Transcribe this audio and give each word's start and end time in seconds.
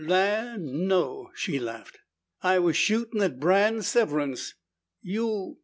"Land 0.03 0.87
no!" 0.87 1.29
She 1.35 1.59
laughed. 1.59 1.99
"I 2.41 2.57
was 2.57 2.75
shootin' 2.75 3.21
at 3.21 3.39
Brant 3.39 3.85
Severance!" 3.85 4.55
"You 5.03 5.59